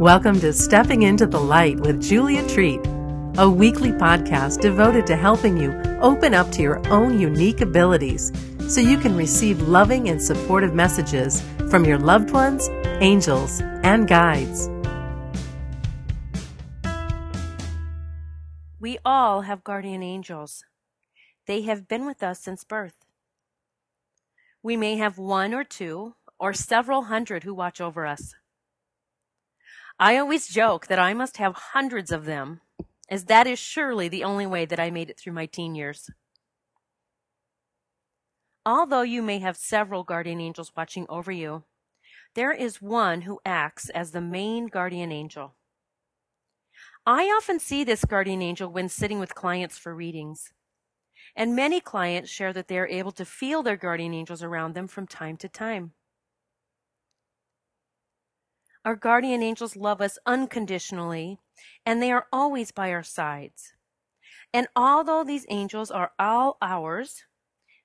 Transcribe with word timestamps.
Welcome 0.00 0.40
to 0.40 0.54
Stepping 0.54 1.02
into 1.02 1.26
the 1.26 1.38
Light 1.38 1.78
with 1.78 2.02
Julia 2.02 2.48
Treat, 2.48 2.80
a 3.36 3.50
weekly 3.50 3.90
podcast 3.90 4.62
devoted 4.62 5.06
to 5.08 5.14
helping 5.14 5.58
you 5.58 5.72
open 6.00 6.32
up 6.32 6.50
to 6.52 6.62
your 6.62 6.80
own 6.88 7.20
unique 7.20 7.60
abilities 7.60 8.32
so 8.66 8.80
you 8.80 8.96
can 8.96 9.14
receive 9.14 9.60
loving 9.68 10.08
and 10.08 10.22
supportive 10.22 10.72
messages 10.72 11.42
from 11.68 11.84
your 11.84 11.98
loved 11.98 12.30
ones, 12.30 12.70
angels, 13.02 13.60
and 13.82 14.08
guides. 14.08 14.70
We 18.80 18.96
all 19.04 19.42
have 19.42 19.62
guardian 19.62 20.02
angels. 20.02 20.64
They 21.46 21.60
have 21.64 21.88
been 21.88 22.06
with 22.06 22.22
us 22.22 22.40
since 22.40 22.64
birth. 22.64 23.04
We 24.62 24.78
may 24.78 24.96
have 24.96 25.18
one 25.18 25.52
or 25.52 25.62
two 25.62 26.14
or 26.38 26.54
several 26.54 27.02
hundred 27.02 27.42
who 27.42 27.52
watch 27.52 27.82
over 27.82 28.06
us. 28.06 28.34
I 30.02 30.16
always 30.16 30.48
joke 30.48 30.86
that 30.86 30.98
I 30.98 31.12
must 31.12 31.36
have 31.36 31.54
hundreds 31.54 32.10
of 32.10 32.24
them, 32.24 32.62
as 33.10 33.26
that 33.26 33.46
is 33.46 33.58
surely 33.58 34.08
the 34.08 34.24
only 34.24 34.46
way 34.46 34.64
that 34.64 34.80
I 34.80 34.90
made 34.90 35.10
it 35.10 35.20
through 35.20 35.34
my 35.34 35.44
teen 35.44 35.74
years. 35.74 36.08
Although 38.64 39.02
you 39.02 39.20
may 39.20 39.40
have 39.40 39.58
several 39.58 40.02
guardian 40.02 40.40
angels 40.40 40.72
watching 40.74 41.04
over 41.10 41.30
you, 41.30 41.64
there 42.34 42.50
is 42.50 42.80
one 42.80 43.22
who 43.22 43.40
acts 43.44 43.90
as 43.90 44.12
the 44.12 44.22
main 44.22 44.68
guardian 44.68 45.12
angel. 45.12 45.54
I 47.04 47.24
often 47.24 47.58
see 47.58 47.84
this 47.84 48.06
guardian 48.06 48.40
angel 48.40 48.72
when 48.72 48.88
sitting 48.88 49.18
with 49.18 49.34
clients 49.34 49.76
for 49.76 49.94
readings. 49.94 50.50
And 51.36 51.54
many 51.54 51.78
clients 51.78 52.30
share 52.30 52.54
that 52.54 52.68
they 52.68 52.78
are 52.78 52.88
able 52.88 53.12
to 53.12 53.26
feel 53.26 53.62
their 53.62 53.76
guardian 53.76 54.14
angels 54.14 54.42
around 54.42 54.74
them 54.74 54.88
from 54.88 55.06
time 55.06 55.36
to 55.38 55.48
time. 55.50 55.92
Our 58.84 58.96
guardian 58.96 59.42
angels 59.42 59.76
love 59.76 60.00
us 60.00 60.18
unconditionally, 60.24 61.38
and 61.84 62.00
they 62.00 62.10
are 62.10 62.26
always 62.32 62.72
by 62.72 62.92
our 62.92 63.02
sides. 63.02 63.74
And 64.54 64.68
although 64.74 65.22
these 65.22 65.44
angels 65.50 65.90
are 65.90 66.12
all 66.18 66.56
ours, 66.62 67.24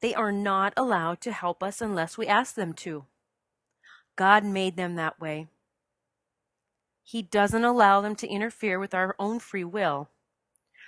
they 0.00 0.14
are 0.14 0.32
not 0.32 0.72
allowed 0.76 1.20
to 1.22 1.32
help 1.32 1.62
us 1.62 1.80
unless 1.80 2.18
we 2.18 2.26
ask 2.26 2.54
them 2.56 2.72
to. 2.74 3.04
God 4.16 4.44
made 4.44 4.76
them 4.76 4.96
that 4.96 5.20
way. 5.20 5.46
He 7.04 7.22
doesn't 7.22 7.64
allow 7.64 8.00
them 8.00 8.16
to 8.16 8.28
interfere 8.28 8.78
with 8.78 8.92
our 8.92 9.14
own 9.18 9.38
free 9.38 9.64
will. 9.64 10.10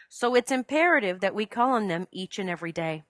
So 0.09 0.35
it's 0.35 0.51
imperative 0.51 1.21
that 1.21 1.35
we 1.35 1.47
call 1.47 1.71
on 1.71 1.89
them 1.89 2.09
each 2.11 2.39
and 2.39 2.51
every 2.51 2.73
day. 2.73 3.05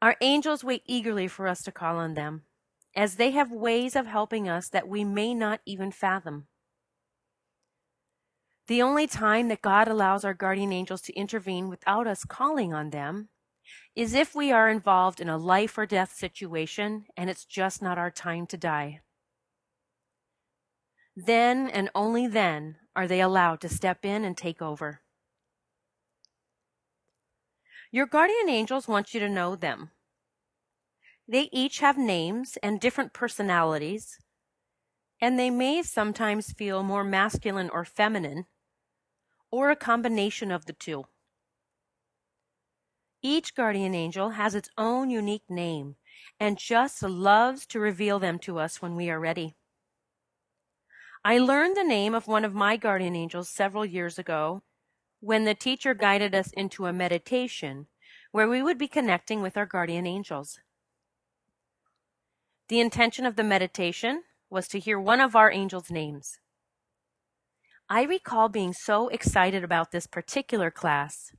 Our 0.00 0.16
angels 0.20 0.64
wait 0.64 0.82
eagerly 0.86 1.28
for 1.28 1.46
us 1.46 1.62
to 1.64 1.72
call 1.72 1.96
on 1.96 2.14
them 2.14 2.42
as 2.98 3.14
they 3.14 3.30
have 3.30 3.52
ways 3.52 3.94
of 3.94 4.08
helping 4.08 4.48
us 4.48 4.68
that 4.70 4.88
we 4.88 5.04
may 5.04 5.32
not 5.32 5.60
even 5.64 5.92
fathom. 5.92 6.48
The 8.66 8.82
only 8.82 9.06
time 9.06 9.46
that 9.48 9.62
God 9.62 9.86
allows 9.86 10.24
our 10.24 10.34
guardian 10.34 10.72
angels 10.72 11.02
to 11.02 11.14
intervene 11.14 11.68
without 11.68 12.08
us 12.08 12.24
calling 12.24 12.74
on 12.74 12.90
them 12.90 13.28
is 13.94 14.14
if 14.14 14.34
we 14.34 14.50
are 14.50 14.68
involved 14.68 15.20
in 15.20 15.28
a 15.28 15.38
life 15.38 15.78
or 15.78 15.86
death 15.86 16.12
situation 16.12 17.04
and 17.16 17.30
it's 17.30 17.44
just 17.44 17.80
not 17.80 17.98
our 17.98 18.10
time 18.10 18.48
to 18.48 18.56
die. 18.56 19.00
Then 21.14 21.70
and 21.70 21.90
only 21.94 22.26
then 22.26 22.78
are 22.96 23.06
they 23.06 23.20
allowed 23.20 23.60
to 23.60 23.68
step 23.68 24.04
in 24.04 24.24
and 24.24 24.36
take 24.36 24.60
over. 24.60 25.02
Your 27.92 28.06
guardian 28.06 28.48
angels 28.48 28.88
want 28.88 29.14
you 29.14 29.20
to 29.20 29.28
know 29.28 29.54
them. 29.54 29.92
They 31.30 31.50
each 31.52 31.80
have 31.80 31.98
names 31.98 32.56
and 32.62 32.80
different 32.80 33.12
personalities, 33.12 34.18
and 35.20 35.38
they 35.38 35.50
may 35.50 35.82
sometimes 35.82 36.52
feel 36.52 36.82
more 36.82 37.04
masculine 37.04 37.68
or 37.68 37.84
feminine, 37.84 38.46
or 39.50 39.70
a 39.70 39.76
combination 39.76 40.50
of 40.50 40.64
the 40.64 40.72
two. 40.72 41.04
Each 43.20 43.54
guardian 43.54 43.94
angel 43.94 44.30
has 44.30 44.54
its 44.54 44.70
own 44.78 45.10
unique 45.10 45.50
name 45.50 45.96
and 46.40 46.56
just 46.56 47.02
loves 47.02 47.66
to 47.66 47.80
reveal 47.80 48.18
them 48.18 48.38
to 48.40 48.58
us 48.58 48.80
when 48.80 48.96
we 48.96 49.10
are 49.10 49.20
ready. 49.20 49.54
I 51.24 51.38
learned 51.38 51.76
the 51.76 51.84
name 51.84 52.14
of 52.14 52.26
one 52.26 52.44
of 52.44 52.54
my 52.54 52.78
guardian 52.78 53.16
angels 53.16 53.50
several 53.50 53.84
years 53.84 54.18
ago 54.18 54.62
when 55.20 55.44
the 55.44 55.54
teacher 55.54 55.92
guided 55.92 56.34
us 56.34 56.52
into 56.52 56.86
a 56.86 56.92
meditation 56.92 57.88
where 58.30 58.48
we 58.48 58.62
would 58.62 58.78
be 58.78 58.88
connecting 58.88 59.42
with 59.42 59.56
our 59.56 59.66
guardian 59.66 60.06
angels. 60.06 60.60
The 62.68 62.80
intention 62.80 63.24
of 63.24 63.36
the 63.36 63.44
meditation 63.44 64.24
was 64.50 64.68
to 64.68 64.78
hear 64.78 65.00
one 65.00 65.20
of 65.20 65.34
our 65.34 65.50
angels' 65.50 65.90
names. 65.90 66.38
I 67.88 68.02
recall 68.02 68.50
being 68.50 68.74
so 68.74 69.08
excited 69.08 69.64
about 69.64 69.90
this 69.90 70.06
particular 70.06 70.70
class, 70.70 71.32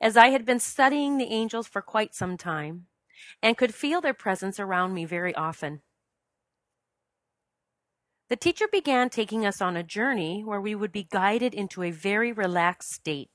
as 0.00 0.16
I 0.16 0.30
had 0.30 0.44
been 0.44 0.58
studying 0.58 1.16
the 1.16 1.32
angels 1.32 1.68
for 1.68 1.80
quite 1.80 2.14
some 2.14 2.36
time 2.36 2.86
and 3.40 3.56
could 3.56 3.72
feel 3.72 4.00
their 4.00 4.14
presence 4.14 4.58
around 4.58 4.94
me 4.94 5.04
very 5.04 5.32
often. 5.36 5.82
The 8.28 8.36
teacher 8.36 8.66
began 8.66 9.10
taking 9.10 9.46
us 9.46 9.62
on 9.62 9.76
a 9.76 9.84
journey 9.84 10.42
where 10.42 10.60
we 10.60 10.74
would 10.74 10.90
be 10.90 11.06
guided 11.08 11.54
into 11.54 11.84
a 11.84 11.92
very 11.92 12.32
relaxed 12.32 12.92
state. 12.92 13.30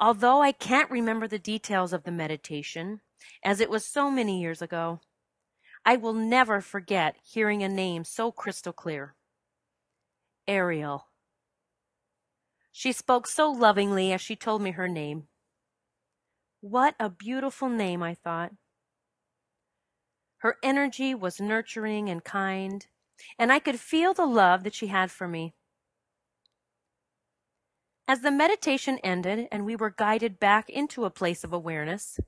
Although 0.00 0.42
I 0.42 0.50
can't 0.50 0.90
remember 0.90 1.28
the 1.28 1.38
details 1.38 1.92
of 1.92 2.02
the 2.02 2.10
meditation, 2.10 3.00
as 3.44 3.60
it 3.60 3.70
was 3.70 3.86
so 3.86 4.10
many 4.10 4.40
years 4.40 4.60
ago, 4.60 5.00
I 5.84 5.96
will 5.96 6.12
never 6.14 6.60
forget 6.60 7.16
hearing 7.22 7.62
a 7.62 7.68
name 7.68 8.04
so 8.04 8.30
crystal 8.30 8.72
clear. 8.72 9.14
Ariel. 10.46 11.06
She 12.72 12.92
spoke 12.92 13.26
so 13.26 13.50
lovingly 13.50 14.12
as 14.12 14.20
she 14.20 14.36
told 14.36 14.62
me 14.62 14.72
her 14.72 14.88
name. 14.88 15.28
What 16.60 16.94
a 16.98 17.08
beautiful 17.08 17.68
name, 17.68 18.02
I 18.02 18.14
thought. 18.14 18.52
Her 20.38 20.56
energy 20.62 21.14
was 21.14 21.40
nurturing 21.40 22.08
and 22.08 22.22
kind, 22.22 22.86
and 23.38 23.52
I 23.52 23.58
could 23.58 23.80
feel 23.80 24.14
the 24.14 24.26
love 24.26 24.62
that 24.64 24.74
she 24.74 24.86
had 24.86 25.10
for 25.10 25.26
me. 25.26 25.54
As 28.06 28.20
the 28.22 28.30
meditation 28.30 28.98
ended 29.04 29.48
and 29.52 29.66
we 29.66 29.76
were 29.76 29.90
guided 29.90 30.40
back 30.40 30.70
into 30.70 31.04
a 31.04 31.10
place 31.10 31.44
of 31.44 31.52
awareness, 31.52 32.18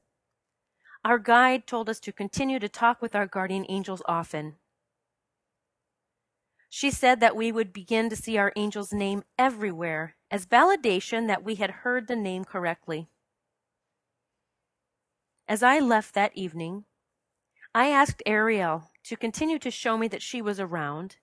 our 1.04 1.18
guide 1.18 1.66
told 1.66 1.88
us 1.88 2.00
to 2.00 2.12
continue 2.12 2.58
to 2.58 2.68
talk 2.68 3.00
with 3.00 3.14
our 3.14 3.26
guardian 3.26 3.64
angels 3.68 4.02
often. 4.06 4.56
She 6.68 6.90
said 6.90 7.20
that 7.20 7.34
we 7.34 7.50
would 7.50 7.72
begin 7.72 8.10
to 8.10 8.16
see 8.16 8.38
our 8.38 8.52
angel's 8.54 8.92
name 8.92 9.24
everywhere 9.38 10.14
as 10.30 10.46
validation 10.46 11.26
that 11.26 11.42
we 11.42 11.56
had 11.56 11.70
heard 11.70 12.06
the 12.06 12.16
name 12.16 12.44
correctly. 12.44 13.08
As 15.48 15.64
I 15.64 15.80
left 15.80 16.14
that 16.14 16.36
evening, 16.36 16.84
I 17.74 17.88
asked 17.88 18.22
Ariel 18.24 18.90
to 19.04 19.16
continue 19.16 19.58
to 19.58 19.70
show 19.70 19.98
me 19.98 20.06
that 20.08 20.22
she 20.22 20.40
was 20.40 20.60
around 20.60 21.16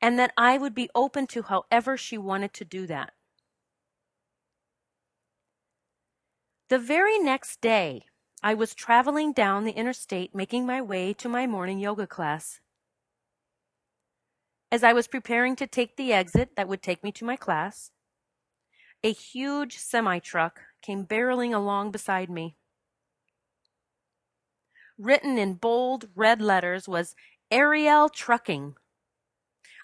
and 0.00 0.18
that 0.18 0.32
I 0.36 0.58
would 0.58 0.74
be 0.74 0.90
open 0.94 1.26
to 1.28 1.42
however 1.42 1.96
she 1.96 2.16
wanted 2.16 2.52
to 2.54 2.64
do 2.64 2.86
that. 2.86 3.14
The 6.68 6.78
very 6.78 7.18
next 7.18 7.60
day, 7.60 8.06
I 8.46 8.52
was 8.52 8.74
traveling 8.74 9.32
down 9.32 9.64
the 9.64 9.72
interstate 9.72 10.34
making 10.34 10.66
my 10.66 10.82
way 10.82 11.14
to 11.14 11.30
my 11.30 11.46
morning 11.46 11.78
yoga 11.78 12.06
class. 12.06 12.60
As 14.70 14.84
I 14.84 14.92
was 14.92 15.08
preparing 15.08 15.56
to 15.56 15.66
take 15.66 15.96
the 15.96 16.12
exit 16.12 16.50
that 16.54 16.68
would 16.68 16.82
take 16.82 17.02
me 17.02 17.10
to 17.12 17.24
my 17.24 17.36
class, 17.36 17.90
a 19.02 19.12
huge 19.12 19.78
semi 19.78 20.18
truck 20.18 20.60
came 20.82 21.06
barreling 21.06 21.54
along 21.54 21.90
beside 21.90 22.28
me. 22.28 22.54
Written 24.98 25.38
in 25.38 25.54
bold 25.54 26.10
red 26.14 26.42
letters 26.42 26.86
was 26.86 27.14
Ariel 27.50 28.10
Trucking. 28.10 28.74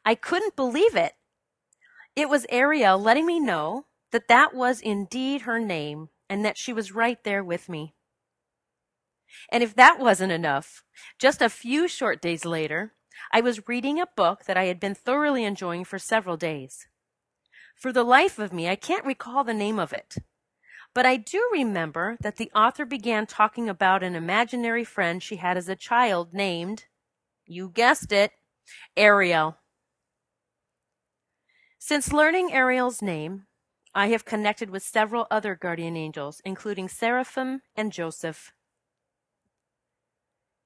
I 0.04 0.14
couldn't 0.14 0.54
believe 0.54 0.94
it. 0.94 1.14
It 2.14 2.28
was 2.28 2.44
Ariel 2.50 2.98
letting 2.98 3.24
me 3.24 3.40
know 3.40 3.86
that 4.12 4.28
that 4.28 4.52
was 4.52 4.82
indeed 4.82 5.42
her 5.42 5.58
name 5.58 6.10
and 6.28 6.44
that 6.44 6.58
she 6.58 6.74
was 6.74 6.92
right 6.92 7.24
there 7.24 7.42
with 7.42 7.66
me. 7.66 7.94
And 9.50 9.62
if 9.62 9.74
that 9.74 9.98
wasn't 9.98 10.32
enough, 10.32 10.82
just 11.18 11.42
a 11.42 11.48
few 11.48 11.88
short 11.88 12.20
days 12.20 12.44
later, 12.44 12.94
I 13.32 13.40
was 13.40 13.68
reading 13.68 14.00
a 14.00 14.06
book 14.16 14.44
that 14.44 14.56
I 14.56 14.64
had 14.64 14.80
been 14.80 14.94
thoroughly 14.94 15.44
enjoying 15.44 15.84
for 15.84 15.98
several 15.98 16.36
days. 16.36 16.86
For 17.76 17.92
the 17.92 18.04
life 18.04 18.38
of 18.38 18.52
me, 18.52 18.68
I 18.68 18.76
can't 18.76 19.04
recall 19.04 19.44
the 19.44 19.54
name 19.54 19.78
of 19.78 19.92
it. 19.92 20.16
But 20.94 21.06
I 21.06 21.16
do 21.16 21.48
remember 21.52 22.16
that 22.20 22.36
the 22.36 22.50
author 22.54 22.84
began 22.84 23.26
talking 23.26 23.68
about 23.68 24.02
an 24.02 24.16
imaginary 24.16 24.84
friend 24.84 25.22
she 25.22 25.36
had 25.36 25.56
as 25.56 25.68
a 25.68 25.76
child 25.76 26.34
named, 26.34 26.86
you 27.46 27.70
guessed 27.70 28.12
it, 28.12 28.32
Ariel. 28.96 29.56
Since 31.78 32.12
learning 32.12 32.52
Ariel's 32.52 33.00
name, 33.00 33.46
I 33.94 34.08
have 34.08 34.24
connected 34.24 34.70
with 34.70 34.82
several 34.82 35.26
other 35.30 35.54
guardian 35.54 35.96
angels, 35.96 36.42
including 36.44 36.88
Seraphim 36.88 37.62
and 37.76 37.92
Joseph. 37.92 38.52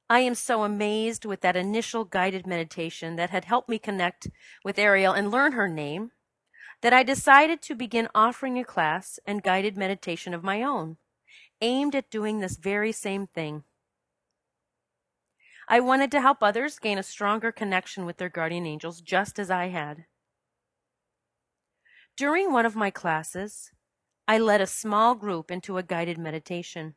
I 0.08 0.20
am 0.20 0.34
so 0.34 0.64
amazed 0.64 1.24
with 1.24 1.40
that 1.40 1.56
initial 1.56 2.04
guided 2.04 2.46
meditation 2.46 3.16
that 3.16 3.30
had 3.30 3.46
helped 3.46 3.68
me 3.68 3.78
connect 3.78 4.28
with 4.62 4.78
Ariel 4.78 5.14
and 5.14 5.30
learn 5.30 5.52
her 5.52 5.68
name 5.68 6.12
that 6.82 6.92
I 6.92 7.02
decided 7.02 7.62
to 7.62 7.74
begin 7.74 8.08
offering 8.14 8.58
a 8.58 8.64
class 8.64 9.18
and 9.26 9.42
guided 9.42 9.76
meditation 9.76 10.34
of 10.34 10.44
my 10.44 10.62
own, 10.62 10.98
aimed 11.62 11.94
at 11.94 12.10
doing 12.10 12.40
this 12.40 12.58
very 12.58 12.92
same 12.92 13.26
thing. 13.26 13.64
I 15.66 15.80
wanted 15.80 16.10
to 16.10 16.20
help 16.20 16.42
others 16.42 16.78
gain 16.78 16.98
a 16.98 17.02
stronger 17.02 17.50
connection 17.50 18.04
with 18.04 18.18
their 18.18 18.28
guardian 18.28 18.66
angels 18.66 19.00
just 19.00 19.38
as 19.38 19.50
I 19.50 19.68
had. 19.68 20.04
During 22.16 22.52
one 22.52 22.66
of 22.66 22.76
my 22.76 22.90
classes, 22.90 23.72
I 24.28 24.38
led 24.38 24.60
a 24.60 24.66
small 24.66 25.14
group 25.14 25.50
into 25.50 25.78
a 25.78 25.82
guided 25.82 26.18
meditation. 26.18 26.96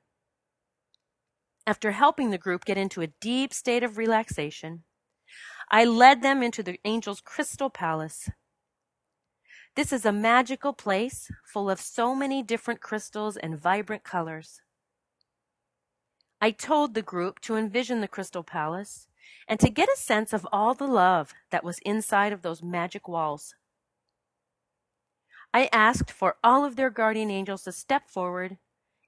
After 1.67 1.91
helping 1.91 2.29
the 2.29 2.37
group 2.37 2.63
get 2.63 2.77
into 2.77 3.01
a 3.01 3.07
deep 3.07 3.53
state 3.53 3.83
of 3.83 3.97
relaxation, 3.97 4.83
I 5.69 5.83
led 5.83 6.21
them 6.21 6.41
into 6.41 6.63
the 6.63 6.79
angel's 6.85 7.19
crystal 7.19 7.69
palace. 7.69 8.29
This 9.75 9.91
is 9.91 10.05
a 10.05 10.13
magical 10.13 10.71
place 10.71 11.29
full 11.45 11.69
of 11.69 11.81
so 11.81 12.15
many 12.15 12.41
different 12.41 12.79
crystals 12.79 13.35
and 13.35 13.59
vibrant 13.59 14.05
colors. 14.05 14.61
I 16.39 16.51
told 16.51 16.93
the 16.93 17.01
group 17.01 17.41
to 17.41 17.57
envision 17.57 17.99
the 17.99 18.07
crystal 18.07 18.43
palace 18.43 19.09
and 19.45 19.59
to 19.59 19.69
get 19.69 19.89
a 19.89 19.97
sense 19.97 20.31
of 20.31 20.47
all 20.53 20.73
the 20.73 20.87
love 20.87 21.33
that 21.51 21.65
was 21.65 21.79
inside 21.79 22.31
of 22.31 22.43
those 22.43 22.63
magic 22.63 23.09
walls. 23.09 23.55
I 25.53 25.69
asked 25.73 26.11
for 26.11 26.37
all 26.41 26.63
of 26.63 26.77
their 26.77 26.89
guardian 26.89 27.29
angels 27.29 27.63
to 27.63 27.73
step 27.73 28.09
forward 28.09 28.57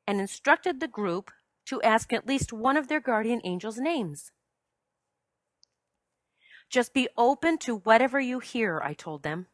and 0.06 0.20
instructed 0.20 0.82
the 0.82 0.88
group 0.90 1.32
to 1.70 1.82
ask 1.84 2.12
at 2.12 2.28
least 2.28 2.52
one 2.52 2.76
of 2.76 2.88
their 2.88 3.00
guardian 3.00 3.42
angels' 3.44 3.78
names. 3.78 4.32
Just 6.68 6.96
be 6.96 7.08
open 7.16 7.60
to 7.60 7.78
whatever 7.78 8.20
you 8.20 8.40
hear, 8.40 8.82
I 8.84 8.94
told 8.94 9.22
them. 9.22 9.46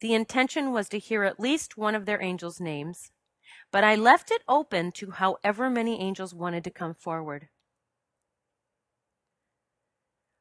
The 0.00 0.12
intention 0.12 0.72
was 0.72 0.90
to 0.90 0.98
hear 0.98 1.24
at 1.24 1.40
least 1.40 1.78
one 1.78 1.94
of 1.94 2.04
their 2.04 2.22
angels' 2.22 2.60
names, 2.60 3.10
but 3.72 3.82
I 3.82 3.94
left 3.94 4.30
it 4.30 4.42
open 4.46 4.92
to 4.92 5.12
however 5.12 5.70
many 5.70 6.02
angels 6.02 6.34
wanted 6.34 6.62
to 6.64 6.70
come 6.70 6.92
forward. 6.92 7.48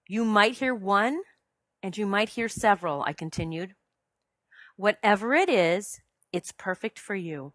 You 0.10 0.26
might 0.26 0.56
hear 0.56 0.76
one, 0.76 1.22
and 1.82 1.98
you 1.98 2.06
might 2.06 2.30
hear 2.30 2.50
several, 2.50 3.02
I 3.04 3.14
continued. 3.14 3.76
Whatever 4.76 5.34
it 5.34 5.48
is, 5.48 6.02
it's 6.34 6.52
perfect 6.52 7.00
for 7.00 7.16
you. 7.16 7.54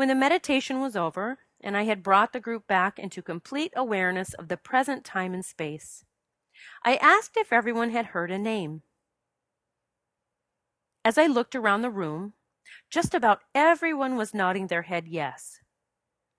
When 0.00 0.08
the 0.08 0.14
meditation 0.14 0.80
was 0.80 0.96
over, 0.96 1.40
and 1.60 1.76
I 1.76 1.82
had 1.82 2.02
brought 2.02 2.32
the 2.32 2.40
group 2.40 2.66
back 2.66 2.98
into 2.98 3.20
complete 3.20 3.70
awareness 3.76 4.32
of 4.32 4.48
the 4.48 4.56
present 4.56 5.04
time 5.04 5.34
and 5.34 5.44
space, 5.44 6.06
I 6.82 6.96
asked 6.96 7.36
if 7.36 7.52
everyone 7.52 7.90
had 7.90 8.06
heard 8.06 8.30
a 8.30 8.38
name. 8.38 8.80
As 11.04 11.18
I 11.18 11.26
looked 11.26 11.54
around 11.54 11.82
the 11.82 11.90
room, 11.90 12.32
just 12.88 13.12
about 13.12 13.42
everyone 13.54 14.16
was 14.16 14.32
nodding 14.32 14.68
their 14.68 14.88
head 14.88 15.06
yes. 15.06 15.60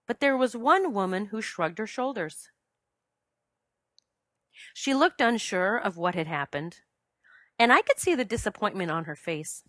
But 0.08 0.22
there 0.22 0.36
was 0.36 0.56
one 0.56 0.92
woman 0.92 1.28
who 1.28 1.40
shrugged 1.40 1.78
her 1.78 1.86
shoulders. 1.86 2.50
She 4.74 4.96
looked 4.96 5.22
unsure 5.22 5.78
of 5.78 5.98
what 5.98 6.16
had 6.16 6.26
happened, 6.26 6.80
and 7.60 7.72
I 7.72 7.84
could 7.84 8.00
see 8.00 8.16
the 8.16 8.26
disappointment 8.26 8.90
on 8.90 9.04
her 9.04 9.16
face. 9.16 9.64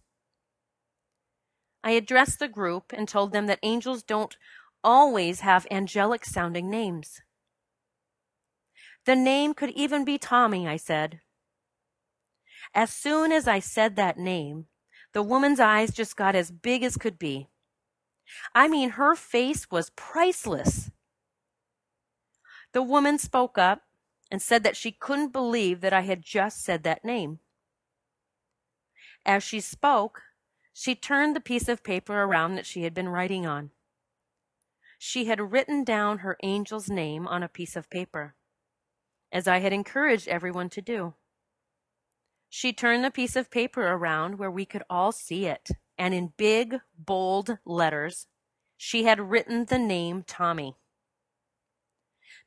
I 1.84 1.92
addressed 1.92 2.38
the 2.38 2.48
group 2.48 2.92
and 2.92 3.08
told 3.08 3.32
them 3.32 3.46
that 3.46 3.58
angels 3.62 4.02
don't 4.02 4.36
always 4.84 5.40
have 5.40 5.66
angelic 5.70 6.24
sounding 6.24 6.70
names. 6.70 7.20
The 9.04 9.16
name 9.16 9.54
could 9.54 9.70
even 9.70 10.04
be 10.04 10.18
Tommy, 10.18 10.68
I 10.68 10.76
said. 10.76 11.20
As 12.74 12.90
soon 12.90 13.32
as 13.32 13.48
I 13.48 13.58
said 13.58 13.96
that 13.96 14.16
name, 14.16 14.66
the 15.12 15.22
woman's 15.22 15.60
eyes 15.60 15.90
just 15.90 16.16
got 16.16 16.34
as 16.34 16.50
big 16.50 16.82
as 16.82 16.96
could 16.96 17.18
be. 17.18 17.48
I 18.54 18.68
mean, 18.68 18.90
her 18.90 19.14
face 19.14 19.70
was 19.70 19.90
priceless. 19.90 20.90
The 22.72 22.82
woman 22.82 23.18
spoke 23.18 23.58
up 23.58 23.82
and 24.30 24.40
said 24.40 24.62
that 24.64 24.76
she 24.76 24.92
couldn't 24.92 25.32
believe 25.32 25.80
that 25.82 25.92
I 25.92 26.02
had 26.02 26.22
just 26.22 26.64
said 26.64 26.84
that 26.84 27.04
name. 27.04 27.40
As 29.26 29.42
she 29.42 29.60
spoke, 29.60 30.22
she 30.72 30.94
turned 30.94 31.36
the 31.36 31.40
piece 31.40 31.68
of 31.68 31.84
paper 31.84 32.22
around 32.22 32.54
that 32.54 32.66
she 32.66 32.82
had 32.82 32.94
been 32.94 33.08
writing 33.08 33.46
on. 33.46 33.70
She 34.98 35.26
had 35.26 35.52
written 35.52 35.84
down 35.84 36.18
her 36.18 36.36
angel's 36.42 36.88
name 36.88 37.26
on 37.26 37.42
a 37.42 37.48
piece 37.48 37.76
of 37.76 37.90
paper, 37.90 38.34
as 39.32 39.48
I 39.48 39.58
had 39.58 39.72
encouraged 39.72 40.28
everyone 40.28 40.70
to 40.70 40.80
do. 40.80 41.14
She 42.48 42.72
turned 42.72 43.02
the 43.02 43.10
piece 43.10 43.34
of 43.34 43.50
paper 43.50 43.82
around 43.88 44.38
where 44.38 44.50
we 44.50 44.64
could 44.64 44.82
all 44.88 45.10
see 45.10 45.46
it, 45.46 45.70
and 45.98 46.14
in 46.14 46.34
big, 46.36 46.80
bold 46.98 47.58
letters, 47.64 48.26
she 48.76 49.04
had 49.04 49.30
written 49.30 49.64
the 49.64 49.78
name 49.78 50.22
Tommy. 50.26 50.76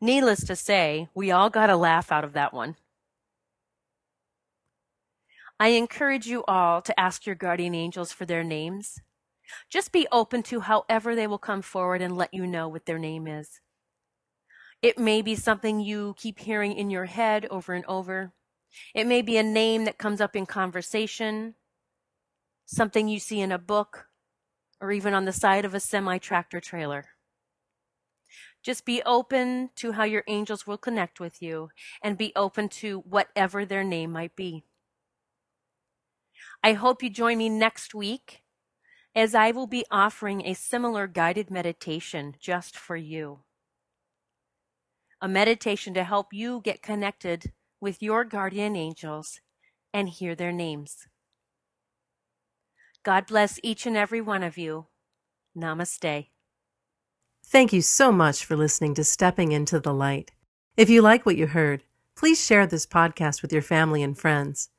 Needless 0.02 0.46
to 0.46 0.56
say, 0.56 1.10
we 1.16 1.32
all 1.32 1.50
got 1.50 1.70
a 1.70 1.76
laugh 1.76 2.12
out 2.12 2.24
of 2.24 2.34
that 2.34 2.54
one. 2.54 2.76
I 5.60 5.70
encourage 5.70 6.28
you 6.28 6.44
all 6.46 6.82
to 6.82 7.00
ask 7.00 7.26
your 7.26 7.36
guardian 7.36 7.74
angels 7.74 8.12
for 8.12 8.26
their 8.26 8.44
names. 8.44 9.00
Just 9.70 9.92
be 9.92 10.08
open 10.12 10.44
to 10.44 10.62
however 10.62 11.16
they 11.16 11.28
will 11.28 11.38
come 11.38 11.62
forward 11.62 12.02
and 12.02 12.18
let 12.18 12.34
you 12.34 12.46
know 12.46 12.68
what 12.68 12.86
their 12.86 13.00
name 13.00 13.28
is. 13.28 13.62
It 14.82 14.98
may 14.98 15.22
be 15.22 15.36
something 15.36 15.80
you 15.80 16.14
keep 16.18 16.40
hearing 16.40 16.74
in 16.74 16.90
your 16.90 17.06
head 17.06 17.48
over 17.50 17.74
and 17.74 17.86
over. 17.86 18.34
It 18.94 19.08
may 19.08 19.22
be 19.22 19.38
a 19.38 19.44
name 19.44 19.86
that 19.86 19.98
comes 19.98 20.20
up 20.20 20.36
in 20.36 20.46
conversation, 20.46 21.56
something 22.66 23.08
you 23.08 23.20
see 23.20 23.40
in 23.40 23.52
a 23.54 23.58
book, 23.58 24.08
or 24.82 24.92
even 24.92 25.14
on 25.14 25.24
the 25.24 25.32
side 25.32 25.64
of 25.64 25.74
a 25.74 25.80
semi 25.80 26.18
tractor 26.18 26.60
trailer. 26.60 27.06
Just 28.62 28.86
be 28.86 29.02
open 29.06 29.70
to 29.76 29.94
how 29.94 30.04
your 30.04 30.24
angels 30.28 30.68
will 30.68 30.78
connect 30.78 31.20
with 31.20 31.42
you 31.42 31.70
and 32.04 32.18
be 32.18 32.34
open 32.36 32.68
to 32.68 33.00
whatever 33.00 33.64
their 33.64 33.84
name 33.84 34.12
might 34.12 34.36
be. 34.36 34.66
I 36.66 36.74
hope 36.74 37.04
you 37.04 37.12
join 37.12 37.38
me 37.38 37.48
next 37.48 37.94
week 37.94 38.42
as 39.14 39.36
I 39.36 39.52
will 39.52 39.68
be 39.68 39.86
offering 39.92 40.44
a 40.44 40.56
similar 40.56 41.06
guided 41.06 41.52
meditation 41.52 42.34
just 42.40 42.76
for 42.76 42.96
you. 42.96 43.42
A 45.22 45.28
meditation 45.28 45.94
to 45.94 46.04
help 46.04 46.34
you 46.34 46.62
get 46.64 46.82
connected 46.82 47.52
with 47.80 48.02
your 48.02 48.24
guardian 48.24 48.76
angels 48.76 49.42
and 49.94 50.10
hear 50.10 50.34
their 50.34 50.52
names. 50.52 51.08
God 53.04 53.28
bless 53.28 53.60
each 53.62 53.86
and 53.86 53.96
every 53.96 54.20
one 54.20 54.42
of 54.42 54.58
you. 54.58 54.88
Namaste. 55.56 56.30
Thank 57.46 57.74
you 57.74 57.84
so 57.84 58.12
much 58.12 58.44
for 58.44 58.56
listening 58.56 58.96
to 58.96 59.04
Stepping 59.04 59.52
into 59.52 59.80
the 59.80 59.94
Light. 59.94 60.32
If 60.76 60.90
you 60.90 61.04
like 61.04 61.28
what 61.28 61.38
you 61.38 61.46
heard, 61.46 61.84
please 62.16 62.44
share 62.44 62.66
this 62.66 62.88
podcast 62.88 63.44
with 63.44 63.54
your 63.54 63.62
family 63.62 64.02
and 64.02 64.18
friends. 64.18 64.70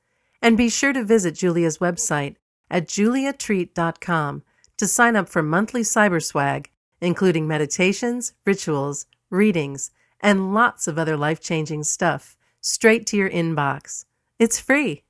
And 0.42 0.56
be 0.56 0.68
sure 0.68 0.92
to 0.92 1.04
visit 1.04 1.34
Julia's 1.34 1.78
website 1.78 2.36
at 2.70 2.86
juliatreat.com 2.86 4.42
to 4.76 4.86
sign 4.86 5.16
up 5.16 5.28
for 5.28 5.42
monthly 5.42 5.82
cyber 5.82 6.22
swag, 6.22 6.70
including 7.00 7.48
meditations, 7.48 8.34
rituals, 8.44 9.06
readings, 9.30 9.90
and 10.20 10.54
lots 10.54 10.86
of 10.86 10.98
other 10.98 11.16
life 11.16 11.40
changing 11.40 11.84
stuff 11.84 12.36
straight 12.60 13.06
to 13.06 13.16
your 13.16 13.30
inbox. 13.30 14.04
It's 14.38 14.60
free. 14.60 15.05